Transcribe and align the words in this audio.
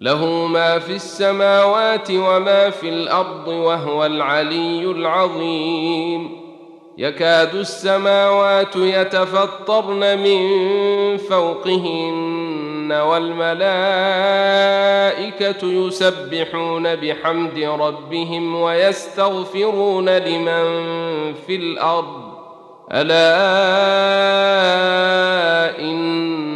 له 0.00 0.46
ما 0.46 0.78
في 0.78 0.92
السماوات 0.92 2.10
وما 2.10 2.70
في 2.70 2.88
الأرض 2.88 3.48
وهو 3.48 4.06
العلي 4.06 4.84
العظيم. 4.84 6.46
يكاد 6.98 7.54
السماوات 7.54 8.76
يتفطرن 8.76 10.18
من 10.18 10.46
فوقهن 11.16 12.92
والملائكة 12.92 13.66
يسبحون 15.66 16.96
بحمد 16.96 17.58
ربهم 17.58 18.60
ويستغفرون 18.60 20.08
لمن 20.08 20.64
في 21.34 21.56
الأرض. 21.56 22.36
ألا 22.92 23.36
إن 25.80 26.55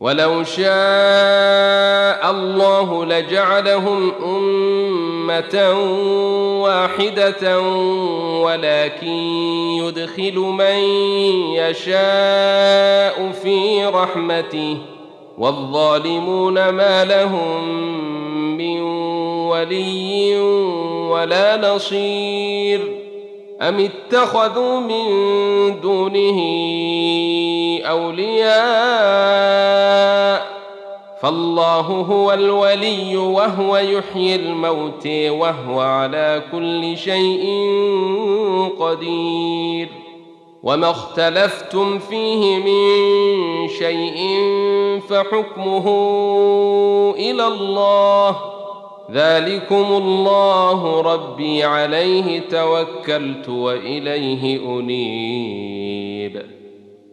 ولو 0.00 0.44
شاء 0.44 2.30
الله 2.30 3.04
لجعلهم 3.04 4.12
أمة 4.24 5.72
واحدة 6.62 7.60
ولكن 8.40 9.12
يدخل 9.82 10.34
من 10.38 10.78
يشاء 11.54 13.32
في 13.42 13.84
رحمته 13.84 14.76
والظالمون 15.38 16.68
ما 16.68 17.04
لهم 17.04 17.68
من 18.56 18.80
ولي 19.50 20.40
ولا 21.10 21.74
نصير 21.74 23.00
أم 23.62 23.90
اتخذوا 23.90 24.80
من 24.80 25.06
دونه 25.80 26.40
أولياء 27.86 29.79
فالله 31.22 31.80
هو 31.80 32.32
الولي 32.32 33.16
وهو 33.16 33.76
يحيي 33.76 34.34
الموت 34.34 35.06
وهو 35.06 35.80
على 35.80 36.42
كل 36.52 36.96
شيء 36.96 37.44
قدير. 38.78 39.88
وما 40.62 40.90
اختلفتم 40.90 41.98
فيه 41.98 42.56
من 42.56 43.68
شيء 43.68 44.38
فحكمه 45.08 45.86
إلى 47.16 47.46
الله. 47.46 48.36
ذلكم 49.12 49.86
الله 49.90 51.00
ربي 51.00 51.64
عليه 51.64 52.40
توكلت 52.40 53.48
وإليه 53.48 54.78
أنيب. 54.78 56.42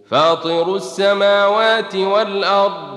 فاطر 0.10 0.76
السماوات 0.76 1.96
والأرض 1.96 2.97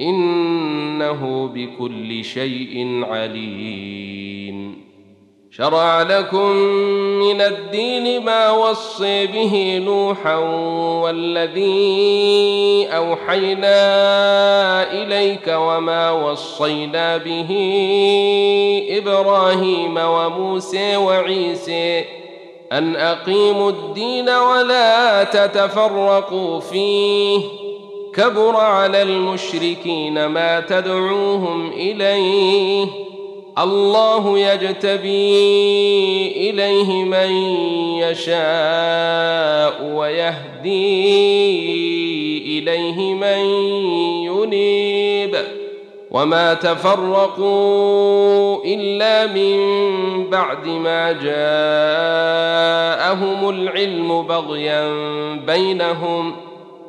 إنه 0.00 1.50
بكل 1.54 2.24
شيء 2.24 3.04
عليم. 3.04 4.80
شرع 5.52 6.02
لكم 6.02 6.50
من 7.20 7.40
الدين 7.40 8.24
ما 8.24 8.50
وصي 8.50 9.26
به 9.26 9.82
نوحا 9.84 10.36
والذي 11.02 12.88
أوحينا 12.96 13.72
إليك 14.92 15.48
وما 15.48 16.10
وصينا 16.10 17.16
به 17.16 17.50
إبراهيم 18.90 19.96
وموسى 19.96 20.96
وعيسى 20.96 22.04
أن 22.72 22.96
أقيموا 22.96 23.70
الدين 23.70 24.28
ولا 24.28 25.24
تتفرقوا 25.24 26.60
فيه. 26.60 27.69
كبر 28.14 28.56
على 28.56 29.02
المشركين 29.02 30.26
ما 30.26 30.60
تدعوهم 30.60 31.72
إليه. 31.72 32.86
الله 33.58 34.38
يجتبي 34.38 35.40
إليه 36.50 37.04
من 37.04 37.30
يشاء 37.98 39.82
ويهدي 39.94 41.28
إليه 42.58 43.14
من 43.14 43.38
ينيب. 44.24 45.36
وما 46.10 46.54
تفرقوا 46.54 47.84
إلا 48.64 49.26
من 49.26 49.60
بعد 50.30 50.66
ما 50.66 51.12
جاءهم 51.12 51.30
العلم 53.48 54.22
بغيا 54.22 54.88
بينهم. 55.46 56.49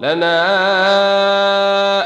لنا 0.00 0.32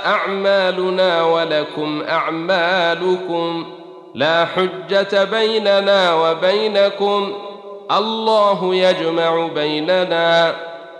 أعمالنا 0.06 1.22
ولكم 1.24 2.02
أعمالكم. 2.08 3.66
لا 4.14 4.44
حجة 4.44 5.24
بيننا 5.24 6.14
وبينكم. 6.14 7.32
الله 7.90 8.74
يجمع 8.74 9.46
بيننا 9.46 10.54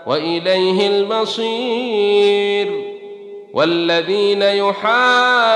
وإليه 0.05 0.87
المصير. 0.87 2.71
والذين 3.53 4.41
يحاجون 4.41 5.55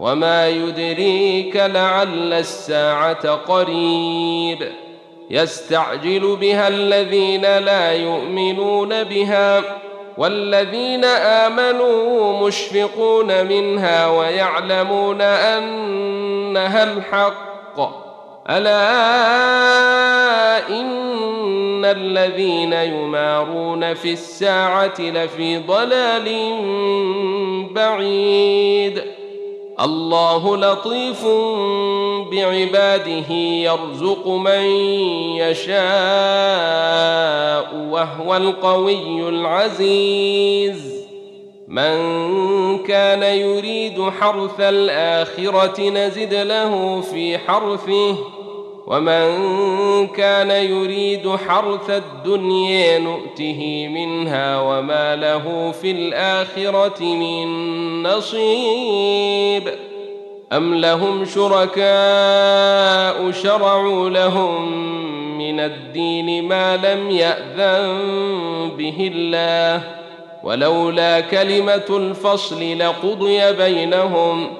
وما 0.00 0.48
يدريك 0.48 1.56
لعل 1.56 2.32
الساعة 2.32 3.30
قريب 3.30 4.72
يستعجل 5.30 6.36
بها 6.40 6.68
الذين 6.68 7.42
لا 7.42 7.92
يؤمنون 7.92 9.04
بها 9.04 9.62
والذين 10.18 11.04
امنوا 11.04 12.46
مشفقون 12.46 13.46
منها 13.46 14.06
ويعلمون 14.08 15.20
انها 15.20 16.82
الحق 16.92 17.80
الا 18.50 18.88
ان 20.68 21.84
الذين 21.84 22.72
يمارون 22.72 23.94
في 23.94 24.12
الساعة 24.12 25.00
لفي 25.00 25.58
ضلال 25.58 26.56
بعيد 27.74 29.19
الله 29.80 30.56
لطيف 30.56 31.26
بعباده 32.32 33.32
يرزق 33.34 34.28
من 34.28 34.62
يشاء 35.36 35.80
وهو 37.90 38.36
القوي 38.36 39.28
العزيز. 39.28 41.00
من 41.68 41.98
كان 42.78 43.22
يريد 43.22 44.10
حرث 44.20 44.60
الآخرة 44.60 45.90
نزد 45.90 46.34
له 46.34 47.00
في 47.00 47.38
حرثه 47.38 48.16
ومن 48.90 50.06
كان 50.06 50.50
يريد 50.50 51.28
حرث 51.48 51.90
الدنيا 51.90 52.98
نؤته 52.98 53.88
منها 53.88 54.60
وما 54.60 55.16
له 55.16 55.72
في 55.72 55.90
الاخره 55.90 57.02
من 57.02 57.46
نصيب 58.02 59.68
ام 60.52 60.74
لهم 60.74 61.24
شركاء 61.24 61.80
شرعوا 63.30 64.10
لهم 64.10 64.72
من 65.38 65.60
الدين 65.60 66.48
ما 66.48 66.76
لم 66.76 67.10
ياذن 67.10 68.00
به 68.78 69.12
الله 69.14 69.82
ولولا 70.44 71.20
كلمه 71.20 71.86
الفصل 71.90 72.78
لقضي 72.78 73.52
بينهم 73.52 74.59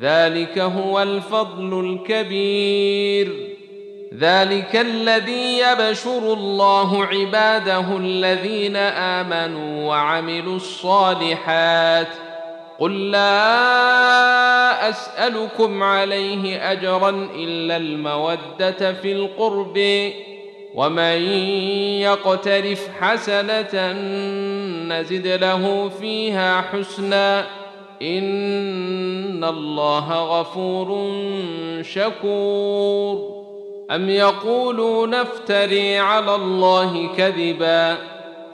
ذلك 0.00 0.58
هو 0.58 1.02
الفضل 1.02 1.80
الكبير. 1.80 3.56
ذلك 4.18 4.76
الذي 4.76 5.58
يبشر 5.58 6.32
الله 6.32 7.04
عباده 7.04 7.96
الذين 7.96 8.76
آمنوا 8.76 9.88
وعملوا 9.88 10.56
الصالحات. 10.56 12.08
قل 12.78 13.10
لا 13.10 14.88
أسألكم 14.88 15.82
عليه 15.82 16.72
أجرا 16.72 17.28
إلا 17.34 17.76
المودة 17.76 18.92
في 18.92 19.12
القرب 19.12 20.10
ومن 20.74 21.22
يقترف 22.00 22.88
حسنة 23.00 23.92
نزد 24.88 25.26
له 25.26 25.88
فيها 26.00 26.60
حسنا. 26.60 27.46
إن 28.02 29.44
الله 29.44 30.40
غفور 30.40 31.12
شكور. 31.82 33.36
أم 33.90 34.10
يقولون 34.10 35.14
افتري 35.14 35.98
على 35.98 36.34
الله 36.34 37.08
كذبا. 37.16 37.96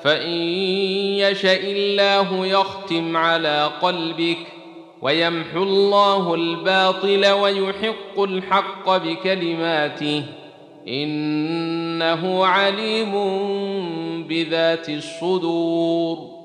فإن 0.02 0.32
يشأ 1.18 1.60
الله 1.62 2.46
يختم 2.46 3.16
على 3.16 3.70
قلبك 3.82 4.38
ويمحو 5.02 5.62
الله 5.62 6.34
الباطل 6.34 7.26
ويحق 7.26 8.20
الحق 8.20 8.96
بكلماته. 8.96 10.24
إنه 10.88 12.46
عليم 12.46 13.12
بذات 14.28 14.88
الصدور. 14.88 16.41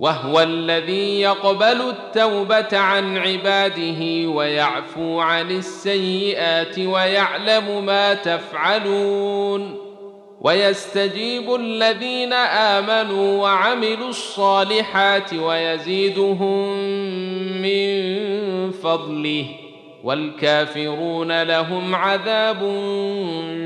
وهو 0.00 0.40
الذي 0.40 1.20
يقبل 1.20 1.80
التوبة 1.80 2.78
عن 2.78 3.16
عباده 3.16 4.28
ويعفو 4.28 5.20
عن 5.20 5.50
السيئات 5.50 6.78
ويعلم 6.78 7.86
ما 7.86 8.14
تفعلون 8.14 9.78
ويستجيب 10.40 11.54
الذين 11.54 12.32
آمنوا 12.32 13.42
وعملوا 13.42 14.08
الصالحات 14.08 15.34
ويزيدهم 15.34 16.78
من 17.62 18.70
فضله 18.70 19.46
والكافرون 20.04 21.42
لهم 21.42 21.94
عذاب 21.94 22.58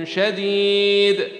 شديد 0.05 1.40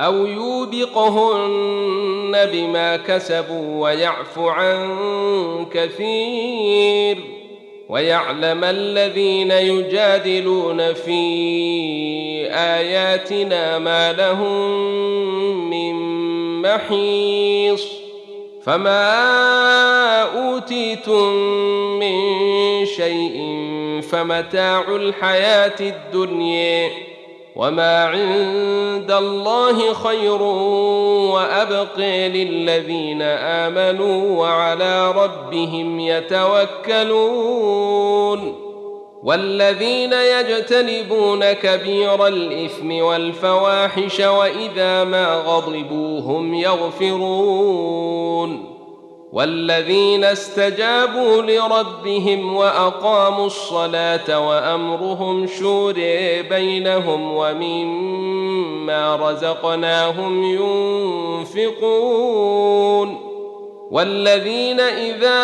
أو 0.00 0.26
يوبقهن 0.26 1.66
بما 2.52 2.96
كسبوا 2.96 3.82
ويعفو 3.84 4.48
عن 4.48 5.66
كثير 5.72 7.18
ويعلم 7.88 8.64
الذين 8.64 9.50
يجادلون 9.50 10.92
في 10.92 11.20
آياتنا 12.50 13.78
ما 13.78 14.12
لهم 14.12 14.70
من 15.70 15.94
محيص 16.62 17.86
فما 18.62 20.22
أوتيتم 20.22 21.32
من 21.98 22.16
شيء 22.86 23.60
فمتاع 24.10 24.96
الحياة 24.96 25.80
الدنيا 25.80 27.05
وما 27.56 28.04
عند 28.04 29.10
الله 29.10 29.94
خير 29.94 30.42
وابق 31.32 31.98
للذين 32.28 33.22
امنوا 33.22 34.38
وعلى 34.40 35.12
ربهم 35.12 36.00
يتوكلون 36.00 37.46
والذين 39.22 40.12
يجتنبون 40.12 41.52
كبير 41.52 42.26
الاثم 42.26 42.92
والفواحش 42.92 44.20
واذا 44.20 45.04
ما 45.04 45.34
غضبوا 45.34 46.20
هم 46.20 46.54
يغفرون 46.54 48.06
والذين 49.36 50.24
استجابوا 50.24 51.42
لربهم 51.42 52.56
وأقاموا 52.56 53.46
الصلاة 53.46 54.48
وأمرهم 54.48 55.46
شورى 55.46 56.42
بينهم 56.42 57.32
ومما 57.36 59.16
رزقناهم 59.16 60.42
ينفقون 61.54 63.20
والذين 63.90 64.80
إذا 64.80 65.42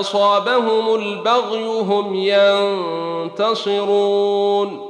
أصابهم 0.00 0.94
البغي 0.94 1.64
هم 1.64 2.14
ينتصرون 3.28 4.89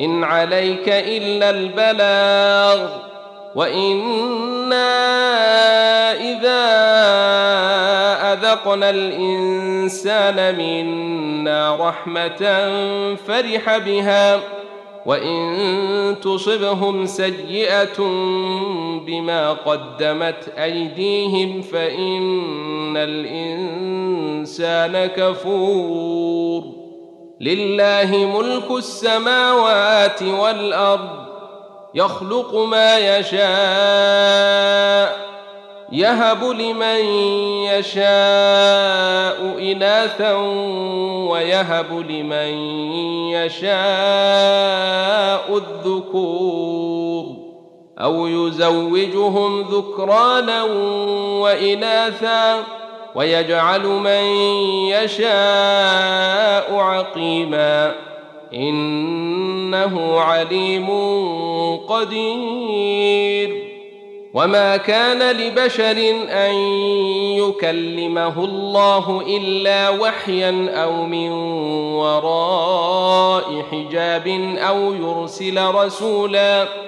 إن 0.00 0.24
عليك 0.24 0.88
إلا 0.88 1.50
البلاغ 1.50 2.88
وإنا 3.54 4.98
إذا 6.12 6.68
أذقنا 8.32 8.90
الإنسان 8.90 10.58
منا 10.58 11.76
رحمة 11.88 12.68
فرح 13.26 13.78
بها 13.78 14.40
وإن 15.06 16.16
تصبهم 16.22 17.06
سيئة 17.06 17.98
بما 19.06 19.52
قدمت 19.52 20.48
أيديهم 20.58 21.62
فإن 21.62 22.96
الإنسان 22.96 24.46
كفور 25.06 26.77
لله 27.40 28.16
ملك 28.16 28.70
السماوات 28.70 30.22
والأرض 30.22 31.28
يخلق 31.94 32.54
ما 32.54 32.98
يشاء 32.98 34.58
يهب 35.92 36.44
لمن 36.44 37.04
يشاء 37.64 39.38
إناثا 39.72 40.32
ويهب 41.30 41.92
لمن 42.10 42.50
يشاء 43.32 43.68
الذكور 45.56 47.24
أو 47.98 48.26
يزوجهم 48.26 49.60
ذكرانا 49.60 50.62
وإناثا. 51.42 52.77
ويجعل 53.14 53.82
من 53.86 54.24
يشاء 54.90 56.74
عقيما. 56.74 57.94
إنه 58.54 60.20
عليم 60.20 60.90
قدير. 61.76 63.68
وما 64.34 64.76
كان 64.76 65.36
لبشر 65.36 65.96
أن 66.30 66.54
يكلمه 67.38 68.44
الله 68.44 69.22
إلا 69.26 69.88
وحيا 69.88 70.70
أو 70.82 70.92
من 71.06 71.30
وراء 71.92 73.64
حجاب 73.70 74.56
أو 74.58 74.94
يرسل 74.94 75.64
رسولا. 75.74 76.87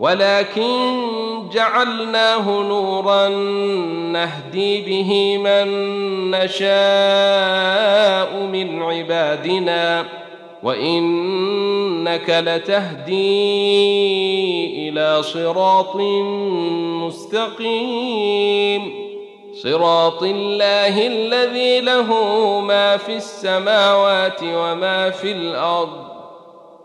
ولكن 0.00 0.98
جعلناه 1.52 2.62
نورا 2.62 3.28
نهدي 4.12 4.80
به 4.80 5.38
من 5.38 5.68
نشاء 6.30 8.42
من 8.42 8.82
عبادنا 8.82 10.04
وإنك 10.62 12.30
لتهدي 12.30 13.68
إلى 14.88 15.22
صراط 15.22 15.96
مستقيم. 17.06 19.08
صراط 19.62 20.22
الله 20.22 21.06
الذي 21.06 21.80
له 21.80 22.10
ما 22.60 22.96
في 22.96 23.16
السماوات 23.16 24.40
وما 24.42 25.10
في 25.10 25.32
الأرض 25.32 26.07